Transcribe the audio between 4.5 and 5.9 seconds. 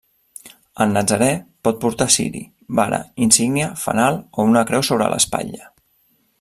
una creu sobre l'espatlla.